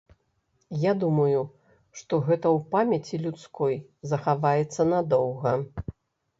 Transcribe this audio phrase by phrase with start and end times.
[0.83, 1.43] Я думаю,
[1.99, 3.79] што гэта ў памяці людской
[4.15, 5.51] захаваецца надоўга.